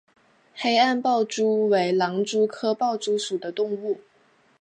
[0.55, 4.01] 黑暗豹蛛为狼蛛科豹蛛属的动物。